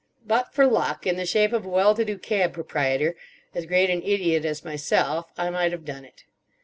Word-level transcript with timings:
But 0.25 0.51
for 0.51 0.65
Luck, 0.65 1.05
in 1.05 1.15
the 1.15 1.27
shape 1.27 1.53
of 1.53 1.63
a 1.63 1.69
well 1.69 1.93
to 1.93 2.03
do 2.03 2.17
cab 2.17 2.53
proprietor, 2.55 3.15
as 3.53 3.67
great 3.67 3.91
an 3.91 4.01
idiot 4.01 4.45
as 4.45 4.65
myself 4.65 5.31
I 5.37 5.51
might 5.51 5.71
have 5.73 5.85
done 5.85 6.05
it. 6.05 6.23